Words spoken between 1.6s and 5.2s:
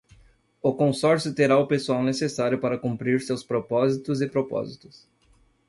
pessoal necessário para cumprir seus propósitos e propósitos.